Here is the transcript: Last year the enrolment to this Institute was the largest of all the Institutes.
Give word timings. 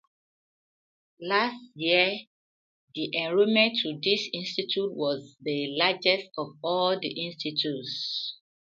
Last 1.19 1.61
year 1.75 2.17
the 2.95 3.15
enrolment 3.17 3.77
to 3.83 3.99
this 4.01 4.27
Institute 4.33 4.91
was 4.95 5.37
the 5.41 5.75
largest 5.77 6.31
of 6.39 6.53
all 6.63 6.99
the 6.99 7.27
Institutes. 7.27 8.39